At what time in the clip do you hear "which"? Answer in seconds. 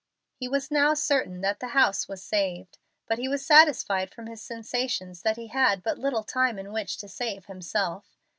6.73-6.97